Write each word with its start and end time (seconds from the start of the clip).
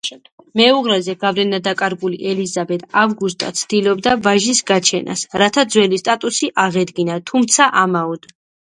მეუღლეზე 0.59 1.13
გავლენადაკარგული 1.23 2.17
ელიზაბეთ 2.31 2.87
ავგუსტა 3.03 3.53
ცდილობდა 3.61 4.17
ვაჟის 4.25 4.65
გაჩენას, 4.75 5.29
რათა 5.45 5.69
ძველი 5.77 6.05
სტატუსი 6.07 6.55
აღედგინა, 6.69 7.23
თუმცა 7.33 7.75
ამაოდ. 7.89 8.31